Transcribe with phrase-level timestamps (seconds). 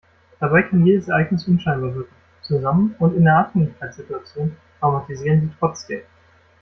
[0.39, 6.01] Dabei kann jedes Ereignis unscheinbar wirken, zusammen und in der Abhängigkeitssituation traumatisieren sie trotzdem.